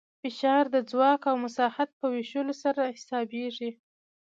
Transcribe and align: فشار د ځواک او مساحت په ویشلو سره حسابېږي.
فشار 0.21 0.63
د 0.75 0.77
ځواک 0.89 1.21
او 1.31 1.35
مساحت 1.45 1.89
په 1.99 2.05
ویشلو 2.13 2.53
سره 2.63 2.81
حسابېږي. 2.95 3.71